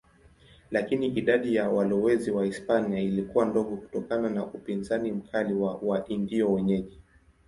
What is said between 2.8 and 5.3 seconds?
ilikuwa ndogo kutokana na upinzani